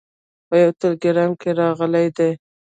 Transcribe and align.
په 0.47 0.55
یوه 0.61 0.75
ټلګرام 0.79 1.31
کې 1.41 1.49
راغلي 1.61 2.05
دي. 2.17 2.31